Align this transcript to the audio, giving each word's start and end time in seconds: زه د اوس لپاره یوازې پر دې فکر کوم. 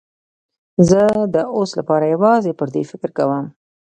زه 0.89 1.03
د 1.33 1.35
اوس 1.55 1.69
لپاره 1.79 2.11
یوازې 2.13 2.51
پر 2.59 2.67
دې 2.75 2.83
فکر 2.91 3.09
کوم. 3.17 3.45